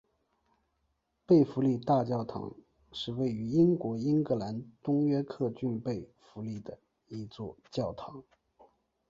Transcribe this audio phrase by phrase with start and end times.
[1.27, 2.51] 贝弗利大教堂
[2.91, 8.23] 是位于英国英格兰东约克郡贝弗利的一座教堂。